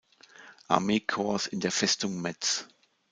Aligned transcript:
Armee-Korps 0.67 1.45
in 1.45 1.59
der 1.59 1.71
Festung 1.71 2.19
Metz. 2.23 2.67